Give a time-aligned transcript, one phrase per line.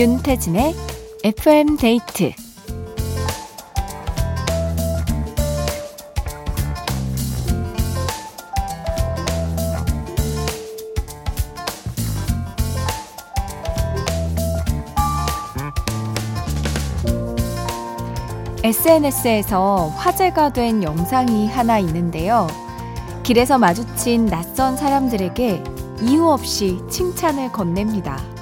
[0.00, 0.74] 윤태진의
[1.24, 2.32] FM 데이트
[18.64, 22.46] SNS에서 화제가 된 영상이 하나 있는데요.
[23.22, 25.62] 길에서 마주친 낯선 사람들에게
[26.00, 28.39] 이유 없이 칭찬을 건넵니다.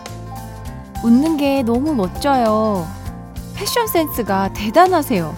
[1.05, 2.87] 웃는 게 너무 멋져요.
[3.55, 5.35] 패션 센스가 대단하세요.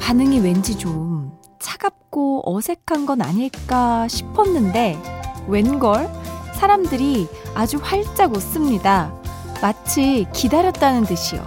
[0.00, 4.98] 반응이 왠지 좀 차갑고 어색한 건 아닐까 싶었는데,
[5.46, 6.08] 웬걸?
[6.54, 9.12] 사람들이 아주 활짝 웃습니다.
[9.60, 11.46] 마치 기다렸다는 듯이요.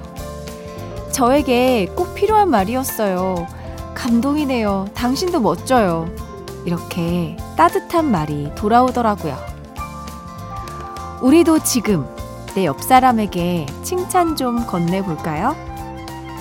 [1.12, 3.48] 저에게 꼭 필요한 말이었어요.
[3.96, 4.90] 감동이네요.
[4.94, 6.08] 당신도 멋져요.
[6.66, 9.36] 이렇게 따뜻한 말이 돌아오더라고요.
[11.22, 12.08] 우리도 지금
[12.55, 15.55] 내 옆 사람에게 칭찬 좀 건네볼까요?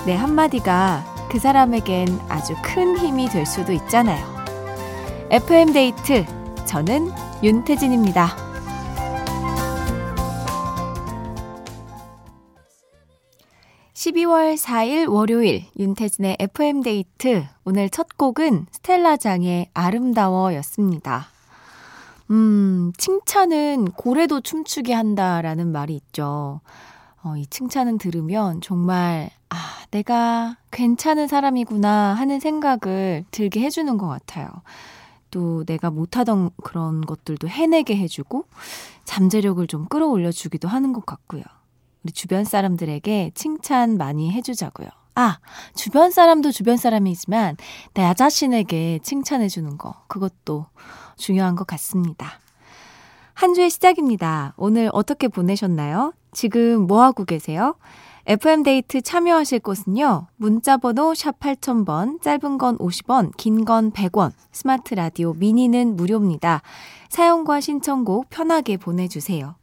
[0.07, 4.27] 내 한마디가 그 사람에겐 아주 큰 힘이 될 수도 있잖아요.
[5.31, 6.27] FM데이트,
[6.67, 8.51] 저는 윤태진입니다.
[13.95, 21.27] 12월 4일 월요일 윤태진의 FM데이트 오늘 첫 곡은 스텔라장의 아름다워였습니다.
[22.31, 26.61] 음, 칭찬은 고래도 춤추게 한다라는 말이 있죠.
[27.23, 29.57] 어, 이 칭찬은 들으면 정말 아,
[29.91, 34.49] 내가 괜찮은 사람이구나 하는 생각을 들게 해주는 것 같아요.
[35.31, 38.47] 또 내가 못하던 그런 것들도 해내게 해주고
[39.05, 41.43] 잠재력을 좀 끌어올려주기도 하는 것 같고요.
[42.03, 44.89] 우리 주변 사람들에게 칭찬 많이 해주자고요.
[45.15, 45.39] 아,
[45.75, 47.57] 주변 사람도 주변 사람이지만
[47.95, 50.67] 내 자신에게 칭찬해주는 거, 그것도
[51.17, 52.41] 중요한 것 같습니다.
[53.41, 54.53] 한 주의 시작입니다.
[54.59, 56.13] 오늘 어떻게 보내셨나요?
[56.31, 57.75] 지금 뭐 하고 계세요?
[58.27, 60.27] FM데이트 참여하실 곳은요.
[60.37, 66.61] 문자 번호 샵 8000번, 짧은 건 50원, 긴 건 100원, 스마트 라디오 미니는 무료입니다.
[67.09, 69.55] 사용과 신청곡 편하게 보내 주세요.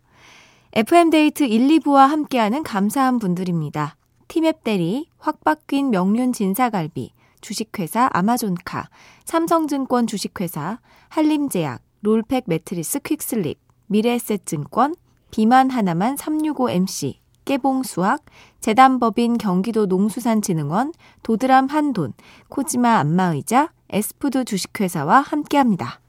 [0.73, 3.95] FM데이트 1, 2부와 함께하는 감사한 분들입니다.
[4.27, 8.89] 티맵 대리, 확 바뀐 명륜 진사갈비, 주식회사 아마존카,
[9.25, 10.79] 삼성증권 주식회사,
[11.09, 14.95] 한림제약, 롤팩 매트리스 퀵슬립, 미래에셋증권,
[15.31, 17.15] 비만 하나만 365MC,
[17.45, 18.23] 깨봉수학,
[18.59, 20.93] 재단법인 경기도 농수산진흥원,
[21.23, 22.13] 도드람 한돈,
[22.49, 26.01] 코지마 안마의자, 에스푸드 주식회사와 함께합니다.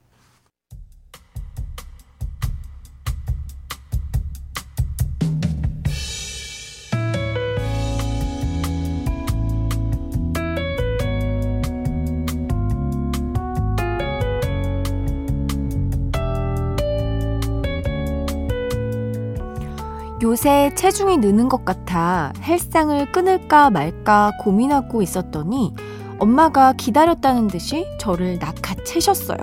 [20.29, 25.73] 요새 체중이 느는 것 같아 헬상을 끊을까 말까 고민하고 있었더니
[26.19, 29.39] 엄마가 기다렸다는 듯이 저를 낚아채셨어요.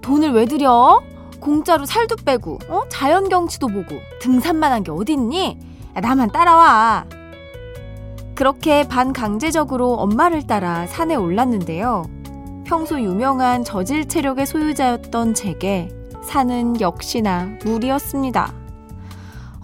[0.00, 1.00] 돈을 왜 들여?
[1.38, 2.82] 공짜로 살도 빼고, 어?
[2.88, 5.58] 자연 경치도 보고, 등산만 한 게 어딨니?
[5.94, 7.04] 나만 따라와.
[8.34, 12.02] 그렇게 반강제적으로 엄마를 따라 산에 올랐는데요.
[12.64, 15.88] 평소 유명한 저질 체력의 소유자였던 제게
[16.24, 18.61] 산은 역시나 물이었습니다.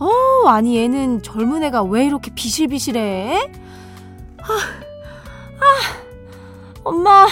[0.00, 3.50] 어, 아니 얘는 젊은 애가 왜 이렇게 비실비실해?
[4.42, 4.52] 아,
[5.60, 5.64] 아,
[6.84, 7.26] 엄마,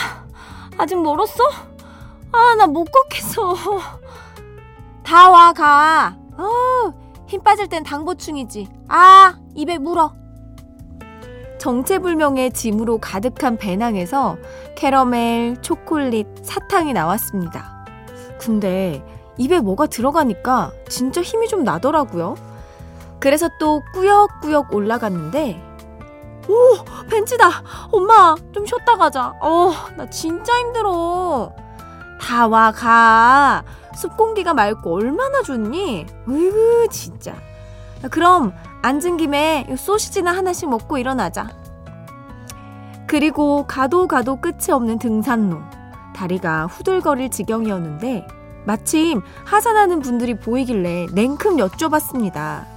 [0.76, 1.44] 아직 멀었어?
[2.32, 3.54] 아, 나 못 걷겠어.
[5.04, 6.16] 다 와, 가.
[6.36, 6.92] 어,
[7.28, 8.68] 힘 빠질 땐 당보충이지.
[8.88, 10.12] 아, 입에 물어.
[11.58, 14.36] 정체불명의 짐으로 가득한 배낭에서
[14.76, 17.86] 캐러멜, 초콜릿, 사탕이 나왔습니다.
[18.38, 19.02] 근데
[19.38, 22.34] 입에 뭐가 들어가니까 진짜 힘이 좀 나더라고요.
[23.26, 25.60] 그래서 또 꾸역꾸역 올라갔는데
[26.48, 26.76] 오
[27.10, 27.50] 벤치다.
[27.90, 29.34] 엄마 좀 쉬었다 가자.
[29.40, 31.52] 어 나 진짜 힘들어.
[32.20, 33.64] 다 와 가.
[33.96, 36.06] 숲 공기가 맑고 얼마나 좋니?
[36.28, 37.34] 으으 진짜.
[38.12, 38.52] 그럼
[38.82, 41.48] 앉은 김에 소시지나 하나씩 먹고 일어나자.
[43.08, 45.58] 그리고 가도 가도 끝이 없는 등산로.
[46.14, 48.24] 다리가 후들거릴 지경이었는데
[48.66, 52.75] 마침 하산하는 분들이 보이길래 냉큼 여쭤봤습니다.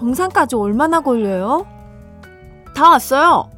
[0.00, 1.66] 정상까지 얼마나 걸려요?
[2.74, 3.50] 다 왔어요.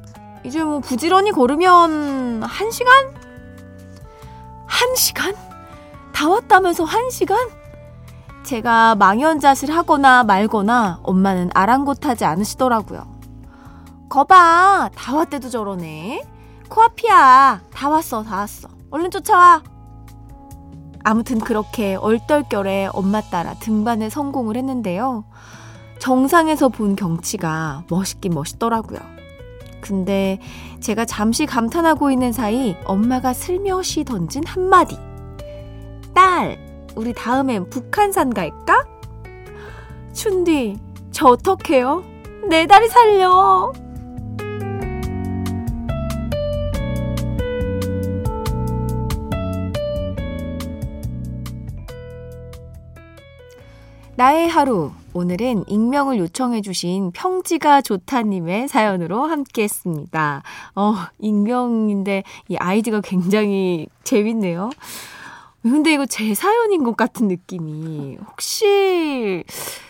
[0.45, 2.93] 이제 뭐 부지런히 걸으면 한 시간?
[4.67, 5.35] 한 시간?
[6.13, 7.39] 다 왔다면서 한 시간?
[8.43, 13.07] 제가 망연자실 하거나 말거나 엄마는 아랑곳하지 않으시더라고요.
[14.09, 16.25] 거봐, 다 왔대도 저러네.
[16.69, 17.61] 코앞이야.
[17.73, 18.69] 다 왔어, 다 왔어.
[18.91, 19.63] 얼른 쫓아와.
[21.05, 25.25] 아무튼 그렇게 얼떨결에 엄마 따라 등반에 성공을 했는데요.
[26.03, 28.99] 정상에서 본 경치가 멋있긴 멋있더라고요.
[29.81, 30.41] 근데
[30.81, 34.97] 제가 잠시 감탄하고 있는 사이 엄마가 슬며시 던진 한마디.
[36.13, 36.59] 딸,
[36.97, 38.85] 우리 다음엔 북한산 갈까?
[40.13, 40.77] 춘디,
[41.13, 42.03] 저 어떡해요?
[42.49, 43.73] 내 다리 살려!
[54.17, 54.91] 나의 하루.
[55.15, 60.43] 오늘은 익명을 요청해주신 평지가 좋다님의 사연으로 함께 했습니다.
[60.75, 64.71] 어, 익명인데 이 아이디가 굉장히 재밌네요.
[65.61, 68.17] 근데 이거 제 사연인 것 같은 느낌이.
[68.27, 69.45] 혹시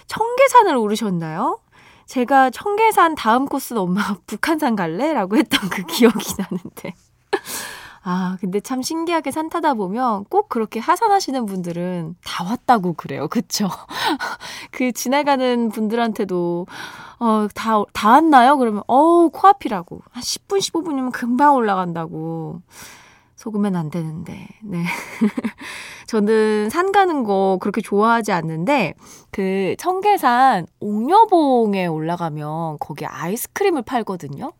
[0.07, 1.61] 청계산을 오르셨나요?
[2.07, 5.13] 제가 청계산 다음 코스는 엄마가 북한산 갈래?
[5.13, 6.95] 라고 했던 그 기억이 나는데.
[8.05, 13.29] 아, 근데 참 신기하게 산 타다 보면 꼭 그렇게 하산하시는 분들은 다 왔다고 그래요.
[13.29, 13.69] 그쵸?
[14.73, 16.67] 그 지나가는 분들한테도,
[17.21, 18.57] 어, 다, 다 왔나요?
[18.59, 20.03] 그러면, 어우, 코앞이라고.
[20.11, 22.61] 한 10분, 15분이면 금방 올라간다고.
[23.37, 24.85] 속으면 안 되는데, 네.
[26.07, 28.95] 저는 산 가는 거 그렇게 좋아하지 않는데,
[29.33, 34.53] 그 청계산 옥녀봉에 올라가면 거기 아이스크림을 팔거든요.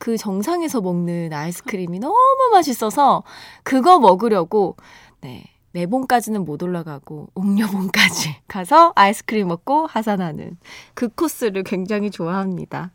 [0.00, 2.16] 그 정상에서 먹는 아이스크림이 너무
[2.52, 3.22] 맛있어서
[3.62, 4.76] 그거 먹으려고
[5.20, 5.44] 네.
[5.72, 10.56] 매봉까지는 못 올라가고 옥녀봉까지 가서 아이스크림 먹고 하산하는
[10.94, 12.90] 그 코스를 굉장히 좋아합니다.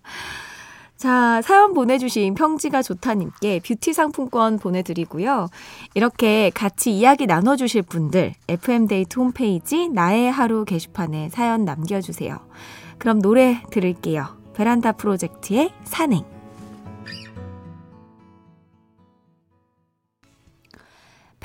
[0.98, 5.48] 자, 사연 보내주신 평지가 좋다님께 뷰티 상품권 보내드리고요.
[5.94, 12.40] 이렇게 같이 이야기 나눠주실 분들, FM데이트 홈페이지 나의 하루 게시판에 사연 남겨주세요.
[12.98, 14.38] 그럼 노래 들을게요.
[14.54, 16.35] 베란다 프로젝트의 산행.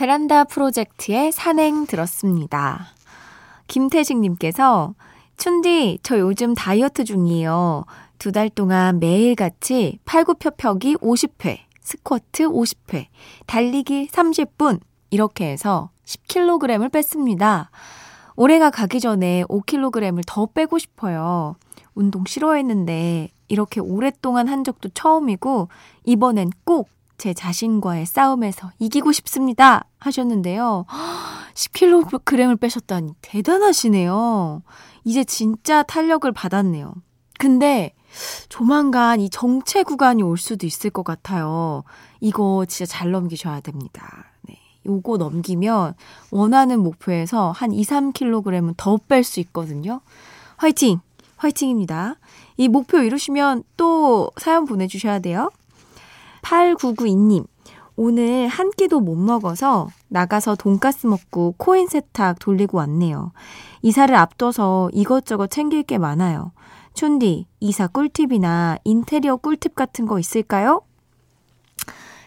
[0.01, 2.87] 베란다 프로젝트의 산행 들었습니다.
[3.67, 4.95] 김태식님께서
[5.37, 7.85] 춘디, 저 요즘 다이어트 중이에요.
[8.17, 13.09] 두 달 동안 매일같이 팔굽혀펴기 50회, 스쿼트 50회,
[13.45, 14.81] 달리기 30분,
[15.11, 17.71] 이렇게 해서 10kg을 뺐습니다.
[18.37, 21.57] 올해가 가기 전에 5kg을 더 빼고 싶어요.
[21.95, 25.69] 운동 싫어했는데 이렇게 오랫동안 한 적도 처음이고,
[26.07, 26.89] 이번엔 꼭
[27.21, 29.85] 제 자신과의 싸움에서 이기고 싶습니다.
[29.99, 30.87] 하셨는데요.
[31.53, 34.63] 10kg을 빼셨다니 대단하시네요.
[35.05, 36.95] 이제 진짜 탄력을 받았네요.
[37.39, 37.93] 근데
[38.49, 41.85] 조만간 이 정체 구간이 올 수도 있을 것 같아요.
[42.21, 44.25] 이거 진짜 잘 넘기셔야 됩니다.
[44.49, 44.57] 네.
[44.87, 45.97] 요거 넘기면
[46.31, 50.01] 원하는 목표에서 한 2, 3kg은 더 뺄 수 있거든요.
[50.57, 51.01] 화이팅!
[51.37, 52.15] 화이팅입니다.
[52.57, 55.51] 이 목표 이루시면 또 사연 보내주셔야 돼요.
[56.43, 57.47] 8992님,
[57.97, 63.33] 오늘 한 끼도 못 먹어서 나가서 돈가스 먹고 코인 세탁 돌리고 왔네요.
[63.83, 66.53] 이사를 앞둬서 이것저것 챙길 게 많아요.
[66.95, 70.83] 춘디, 이사 꿀팁이나 인테리어 꿀팁 같은 거 있을까요?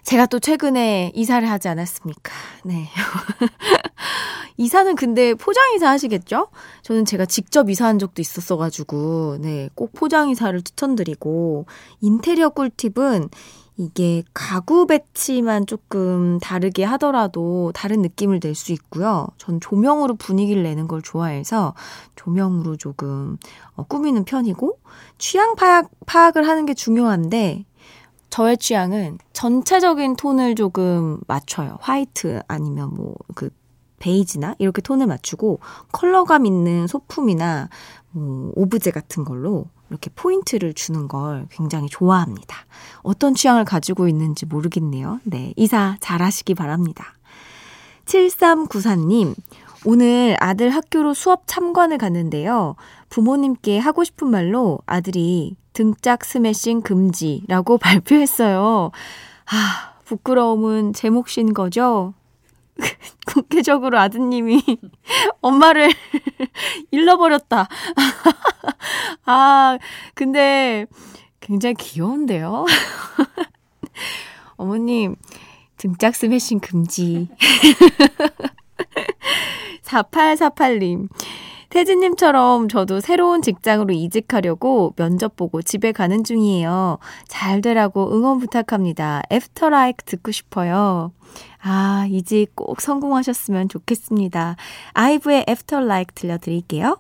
[0.03, 2.31] 제가 또 최근에 이사를 하지 않았습니까?
[2.65, 2.87] 네.
[4.57, 6.49] 이사는 근데 포장이사 하시겠죠?
[6.83, 11.65] 저는 제가 직접 이사한 적도 있었어가지고, 네, 꼭 포장이사를 추천드리고,
[12.01, 13.29] 인테리어 꿀팁은
[13.77, 19.27] 이게 가구 배치만 조금 다르게 하더라도 다른 느낌을 낼 수 있고요.
[19.37, 21.73] 전 조명으로 분위기를 내는 걸 좋아해서
[22.15, 23.37] 조명으로 조금
[23.75, 24.77] 어, 꾸미는 편이고
[25.17, 27.65] 취향 파악, 파악을 하는 게 중요한데
[28.29, 31.77] 저의 취향은 전체적인 톤을 조금 맞춰요.
[31.81, 33.49] 화이트 아니면 뭐 그
[34.03, 35.59] 베이지나 이렇게 톤을 맞추고
[35.93, 37.69] 컬러감 있는 소품이나
[38.11, 42.57] 뭐 오브제 같은 걸로 이렇게 포인트를 주는 걸 굉장히 좋아합니다.
[43.01, 45.19] 어떤 취향을 가지고 있는지 모르겠네요.
[45.23, 47.05] 네, 이사 잘 하시기 바랍니다.
[48.05, 49.35] 7394님,
[49.85, 52.75] 오늘 아들 학교로 수업 참관을 갔는데요.
[53.09, 58.91] 부모님께 하고 싶은 말로 아들이 등짝 스매싱 금지라고 발표했어요.
[59.45, 62.13] 아, 부끄러움은 제 몫인 거죠?
[63.33, 64.63] 공개적으로 아드님이
[65.41, 65.91] 엄마를
[66.91, 67.67] 잃어버렸다.
[69.25, 69.77] 아,
[70.13, 70.85] 근데
[71.39, 72.65] 굉장히 귀여운데요?
[74.55, 75.15] 어머님,
[75.77, 77.27] 등짝 스매싱 금지.
[79.83, 81.09] 4848님.
[81.73, 86.99] 태진님처럼 저도 새로운 직장으로 이직하려고 면접 보고 집에 가는 중이에요.
[87.27, 89.23] 잘 되라고 응원 부탁합니다.
[89.31, 91.13] After LIKE 듣고 싶어요.
[91.63, 94.55] 아, 이직 꼭 성공하셨으면 좋겠습니다.
[94.93, 96.99] 아이브의 After LIKE 들려드릴게요.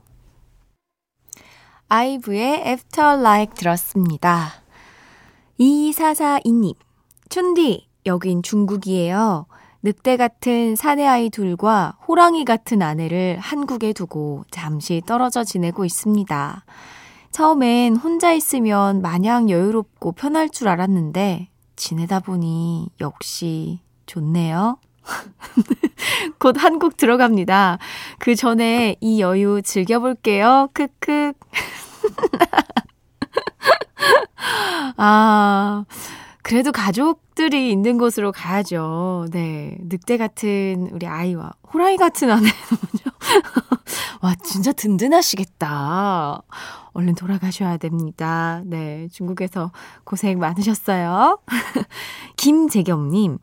[1.87, 4.53] 아이브의 After LIKE 들었습니다.
[5.59, 6.73] 2442님,
[7.29, 9.45] 춘디, 여긴 중국이에요.
[9.85, 16.63] 늑대 같은 사내아이 둘과 호랑이 같은 아내를 한국에 두고 잠시 떨어져 지내고 있습니다.
[17.31, 24.77] 처음엔 혼자 있으면 마냥 여유롭고 편할 줄 알았는데 지내다 보니 역시 좋네요.
[26.39, 27.77] 곧 한국 들어갑니다.
[28.19, 30.69] 그 전에 이 여유 즐겨볼게요.
[30.73, 31.33] 크크.
[34.95, 35.83] 아,
[36.41, 39.27] 그래도 가족 들이 있는 곳으로 가야죠.
[39.31, 39.77] 네.
[39.81, 42.51] 늑대 같은 우리 아이와 호랑이 같은 아내는요.
[44.21, 46.41] 와, 진짜 든든하시겠다.
[46.93, 48.61] 얼른 돌아가셔야 됩니다.
[48.65, 49.07] 네.
[49.11, 49.71] 중국에서
[50.03, 51.39] 고생 많으셨어요.
[52.37, 53.39] 김재경님,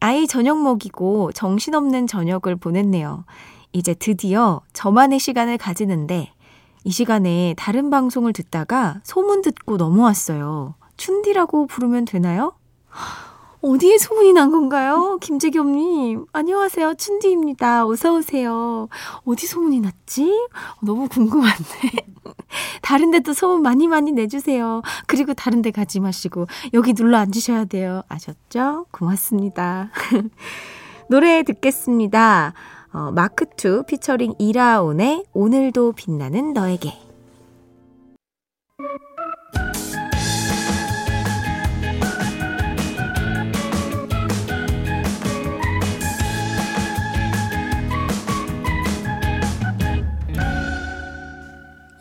[0.00, 3.24] 아이 저녁 먹이고 정신없는 저녁을 보냈네요.
[3.72, 6.32] 이제 드디어 저만의 시간을 가지는데
[6.84, 10.74] 이 시간에 다른 방송을 듣다가 소문 듣고 넘어왔어요.
[10.96, 12.52] 춘디라고 부르면 되나요?
[13.62, 15.18] 어디에 소문이 난 건가요?
[15.20, 16.26] 김재겸님.
[16.32, 16.94] 안녕하세요.
[16.94, 17.86] 춘디입니다.
[17.86, 18.88] 어서오세요.
[19.24, 20.48] 어디 소문이 났지?
[20.80, 21.62] 너무 궁금한데.
[22.82, 24.82] 다른 데도 소문 많이 많이 내주세요.
[25.06, 28.02] 그리고 다른 데 가지 마시고, 여기 눌러 앉으셔야 돼요.
[28.08, 28.86] 아셨죠?
[28.90, 29.90] 고맙습니다.
[31.08, 32.54] 노래 듣겠습니다.
[32.92, 37.11] 어, 마크2 피처링 이라온의 오늘도 빛나는 너에게.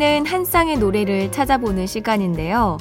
[0.00, 2.78] 잘 어울리는 한 쌍의 노래를 찾아보는 시간인데요.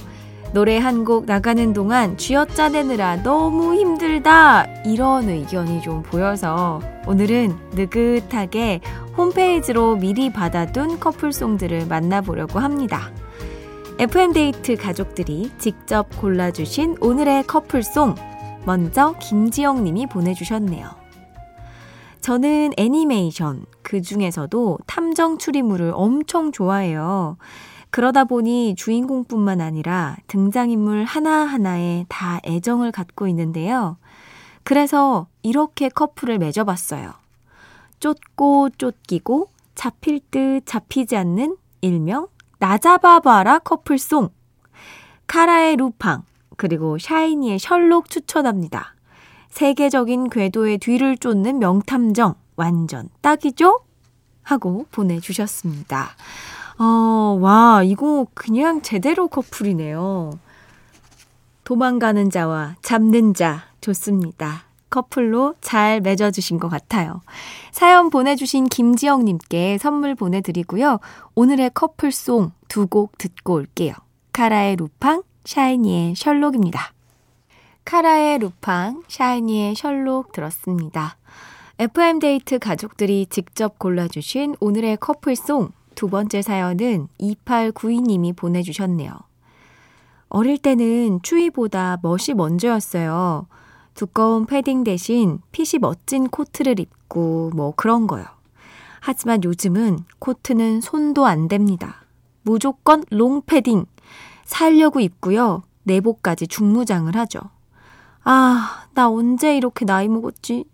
[0.53, 8.79] 노래 한 곡 나가는 동안 쥐어짜내느라 너무 힘들다 이런 의견이 좀 보여서 오늘은 느긋하게
[9.17, 13.11] 홈페이지로 미리 받아둔 커플송들을 만나보려고 합니다.
[13.99, 18.15] FM데이트 가족들이 직접 골라주신 오늘의 커플송
[18.65, 20.87] 먼저 김지영 님이 보내주셨네요.
[22.21, 27.37] 저는 애니메이션, 그 중에서도 탐정 추리물을 엄청 좋아해요.
[27.89, 33.97] 그러다 보니 주인공뿐만 아니라 등장인물 하나하나에 다 애정을 갖고 있는데요.
[34.63, 37.13] 그래서 이렇게 커플을 맺어봤어요.
[37.99, 42.27] 쫓고 쫓기고 잡힐 듯 잡히지 않는 일명
[42.59, 44.29] 나잡아봐라 커플송.
[45.25, 46.25] 카라의 루팡,
[46.57, 48.93] 그리고 샤이니의 셜록 추천합니다.
[49.49, 53.79] 세계적인 궤도의 뒤를 쫓는 명탐정 완전 딱이죠?
[54.43, 56.09] 하고 보내주셨습니다.
[56.77, 60.37] 어, 와, 이거 그냥 제대로 커플이네요.
[61.63, 64.63] 도망가는 자와 잡는 자 좋습니다.
[64.89, 67.21] 커플로 잘 맺어주신 것 같아요.
[67.71, 70.99] 사연 보내주신 김지영님께 선물 보내드리고요.
[71.35, 73.93] 오늘의 커플송 두 곡 듣고 올게요.
[74.33, 76.93] 카라의 루팡, 샤이니의 셜록입니다.
[77.85, 81.17] 카라의 루팡, 샤이니의 셜록 들었습니다.
[81.81, 89.13] FM데이트 가족들이 직접 골라주신 오늘의 커플송 두 번째 사연은 2892님이 보내주셨네요.
[90.27, 93.47] 어릴 때는 추위보다 멋이 먼저였어요.
[93.93, 98.25] 두꺼운 패딩 대신 핏이 멋진 코트를 입고 뭐 그런 거요.
[98.99, 101.93] 하지만 요즘은 코트는 손도 안 댑니다.
[102.41, 103.85] 무조건 롱패딩
[104.43, 105.63] 살려고 입고요.
[105.83, 107.39] 내복까지 중무장을 하죠.
[108.25, 110.65] 아, 나 언제 이렇게 나이 먹었지?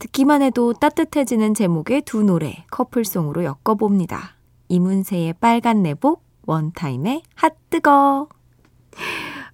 [0.00, 4.34] 듣기만 해도 따뜻해지는 제목의 두 노래 커플송으로 엮어봅니다.
[4.68, 8.28] 이문세의 빨간 내복, 원타임의 핫 뜨거.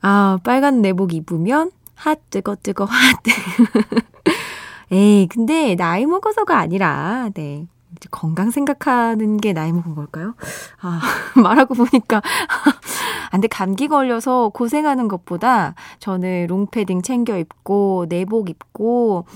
[0.00, 3.20] 아, 빨간 내복 입으면 핫 뜨거 뜨거 핫.
[4.92, 7.66] 에이, 근데 나이 먹어서가 아니라, 네.
[8.10, 10.34] 건강 생각하는 게 나이 먹은 걸까요?
[10.80, 11.00] 아,
[11.40, 12.18] 말하고 보니까.
[12.18, 19.26] 아, 근데 감기 걸려서 고생하는 것보다 저는 롱패딩 챙겨 입고, 내복 입고,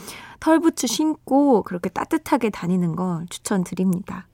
[0.40, 4.26] 털부츠 신고, 그렇게 따뜻하게 다니는 걸 추천드립니다.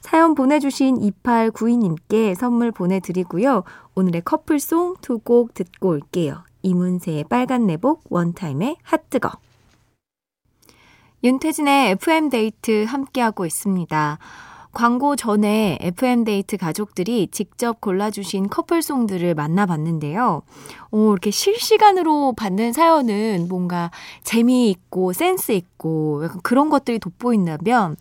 [0.00, 3.62] 사연 보내주신 2892님께 선물 보내드리고요.
[3.94, 6.42] 오늘의 커플송 두 곡 듣고 올게요.
[6.62, 9.30] 이문세의 빨간 내복, 원타임의 핫뜨거.
[11.24, 14.18] 윤태진의 FM데이트 함께하고 있습니다.
[14.72, 20.42] 광고 전에 FM데이트 가족들이 직접 골라주신 커플송들을 만나봤는데요.
[20.90, 23.90] 오, 이렇게 실시간으로 받는 사연은 뭔가
[24.24, 27.96] 재미있고 센스있고 약간 그런 것들이 돋보인다면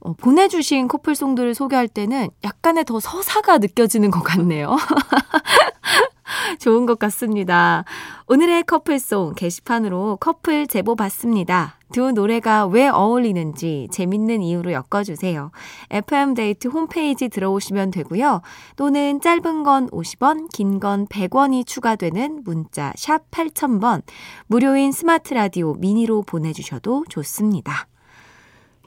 [0.00, 4.76] 어, 보내주신 커플송들을 소개할 때는 약간의 더 서사가 느껴지는 것 같네요.
[6.58, 7.84] 좋은 것 같습니다.
[8.26, 11.78] 오늘의 커플송 게시판으로 커플 제보 받습니다.
[11.94, 15.52] 두 노래가 왜 어울리는지 재밌는 이유로 엮어주세요.
[15.90, 18.42] FM데이트 홈페이지 들어오시면 되고요.
[18.74, 24.02] 또는 짧은 건 50원, 긴 건 100원이 추가되는 문자 샵 8000번,
[24.48, 27.86] 무료인 스마트 라디오 미니로 보내주셔도 좋습니다.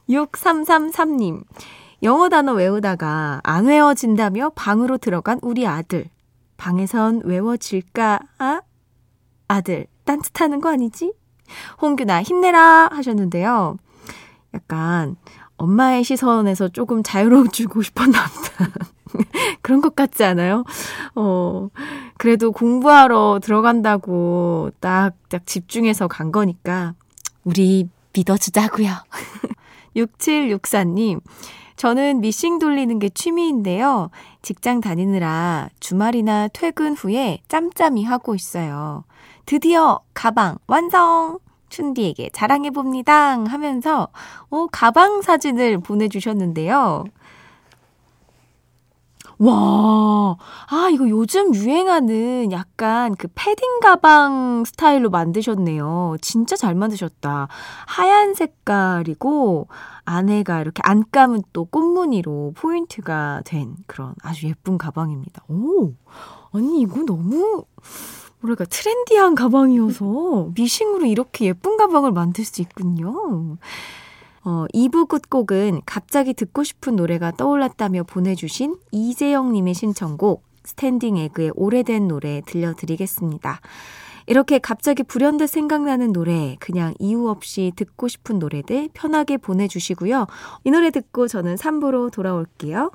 [0.10, 1.46] 6333님.
[2.04, 6.10] 영어 단어 외우다가 안 외워진다며 방으로 들어간 우리 아들.
[6.58, 8.20] 방에선 외워질까?
[8.40, 8.62] 아?
[9.48, 11.14] 아들, 딴짓하는 거 아니지?
[11.82, 13.78] 홍규나 힘내라 하셨는데요.
[14.54, 15.16] 약간
[15.58, 18.72] 엄마의 시선에서 조금 자유로워지고 싶었나 보다.
[19.62, 20.64] 그런 것 같지 않아요?
[21.16, 21.70] 어,
[22.18, 26.94] 그래도 공부하러 들어간다고 딱, 딱 집중해서 간 거니까,
[27.44, 28.90] 우리 믿어주자고요
[29.96, 31.22] 6764님,
[31.78, 34.10] 저는 미싱 돌리는 게 취미인데요.
[34.42, 39.04] 직장 다니느라 주말이나 퇴근 후에 짬짬이 하고 있어요.
[39.46, 41.40] 드디어 가방 완성!
[41.70, 43.44] 춘디에게 자랑해봅니다.
[43.46, 44.08] 하면서,
[44.50, 47.04] 어, 가방 사진을 보내주셨는데요.
[49.40, 50.36] 와,
[50.68, 56.18] 아, 이거 요즘 유행하는 약간 그 패딩 가방 스타일로 만드셨네요.
[56.22, 57.48] 진짜 잘 만드셨다.
[57.86, 59.68] 하얀 색깔이고,
[60.06, 65.44] 안에가 이렇게 안감은 또 꽃무늬로 포인트가 된 그런 아주 예쁜 가방입니다.
[65.50, 65.94] 오,
[66.52, 67.64] 아니, 이거 너무,
[68.40, 73.58] 뭐랄까, 트렌디한 가방이어서 미싱으로 이렇게 예쁜 가방을 만들 수 있군요.
[74.44, 82.42] 어, 2부 끝곡은 갑자기 듣고 싶은 노래가 떠올랐다며 보내주신 이재영님의 신청곡 스탠딩 에그의 오래된 노래
[82.46, 83.62] 들려드리겠습니다.
[84.30, 90.28] 이렇게 갑자기 불현듯 생각나는 노래, 그냥 이유 없이 듣고 싶은 노래들 편하게 보내주시고요.
[90.66, 92.92] 이 노래 듣고 저는 3부로 돌아올게요.